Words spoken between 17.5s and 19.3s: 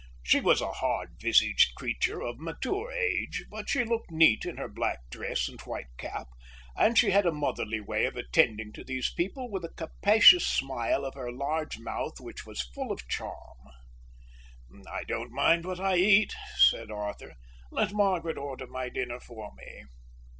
"Let Margaret order my dinner